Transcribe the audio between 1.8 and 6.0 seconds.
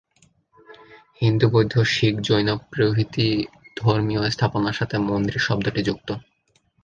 শিখ, জৈন প্রভৃতি ধর্মীয় স্থাপনার সাথে মন্দির শব্দটি